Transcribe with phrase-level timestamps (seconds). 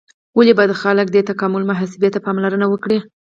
[0.37, 2.99] ولې باید خلک دې تکاملي محاسبې ته پاملرنه وکړي؟